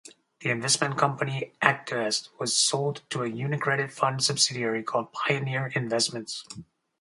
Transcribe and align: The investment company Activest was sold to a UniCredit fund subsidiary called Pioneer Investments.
The 0.39 0.49
investment 0.49 0.97
company 0.97 1.53
Activest 1.61 2.29
was 2.39 2.55
sold 2.55 3.03
to 3.11 3.21
a 3.21 3.29
UniCredit 3.29 3.91
fund 3.91 4.23
subsidiary 4.23 4.81
called 4.81 5.13
Pioneer 5.13 5.67
Investments. 5.75 6.43